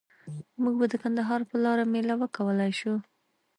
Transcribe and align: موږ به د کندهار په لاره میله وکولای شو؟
موږ 0.61 0.73
به 0.79 0.85
د 0.91 0.95
کندهار 1.03 1.41
په 1.49 1.55
لاره 1.63 1.83
میله 1.93 2.13
وکولای 2.17 2.71
شو؟ 2.79 2.93